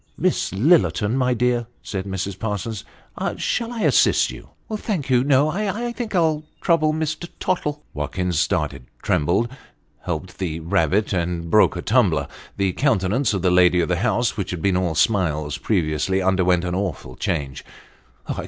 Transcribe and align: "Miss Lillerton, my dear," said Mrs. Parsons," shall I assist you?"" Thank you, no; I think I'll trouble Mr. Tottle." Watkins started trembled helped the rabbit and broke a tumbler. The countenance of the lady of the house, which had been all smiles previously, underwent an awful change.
"Miss 0.17 0.51
Lillerton, 0.51 1.13
my 1.15 1.35
dear," 1.35 1.67
said 1.83 2.05
Mrs. 2.05 2.39
Parsons," 2.39 2.83
shall 3.37 3.71
I 3.71 3.81
assist 3.81 4.31
you?"" 4.31 4.49
Thank 4.75 5.11
you, 5.11 5.23
no; 5.23 5.49
I 5.49 5.91
think 5.91 6.15
I'll 6.15 6.41
trouble 6.59 6.91
Mr. 6.91 7.29
Tottle." 7.39 7.83
Watkins 7.93 8.39
started 8.39 8.87
trembled 9.03 9.47
helped 10.05 10.39
the 10.39 10.59
rabbit 10.61 11.13
and 11.13 11.51
broke 11.51 11.75
a 11.75 11.83
tumbler. 11.83 12.27
The 12.57 12.73
countenance 12.73 13.35
of 13.35 13.43
the 13.43 13.51
lady 13.51 13.79
of 13.79 13.89
the 13.89 13.97
house, 13.97 14.35
which 14.37 14.49
had 14.49 14.61
been 14.63 14.75
all 14.75 14.95
smiles 14.95 15.59
previously, 15.59 16.19
underwent 16.19 16.63
an 16.65 16.73
awful 16.73 17.15
change. 17.15 17.63